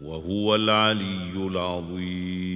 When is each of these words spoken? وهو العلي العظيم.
وهو 0.00 0.54
العلي 0.54 1.32
العظيم. 1.36 2.49